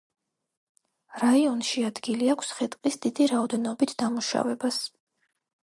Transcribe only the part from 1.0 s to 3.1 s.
რაიონში ადგილი აქვს ხე-ტყის